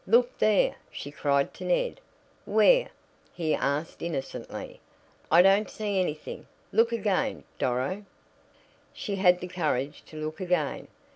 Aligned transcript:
"Look 0.07 0.35
there!" 0.39 0.77
she 0.89 1.11
cried 1.11 1.53
to 1.53 1.63
Ned. 1.63 2.01
"Where?" 2.45 2.89
he 3.35 3.53
asked 3.53 4.01
innocently, 4.01 4.79
"I 5.29 5.43
don't 5.43 5.69
see 5.69 5.99
anything. 5.99 6.47
Look 6.71 6.91
again, 6.91 7.43
Doro." 7.59 8.03
She 8.93 9.17
had 9.17 9.39
the 9.39 9.47
courage 9.47 10.03
to 10.07 10.17
look 10.17 10.41
again. 10.41 10.87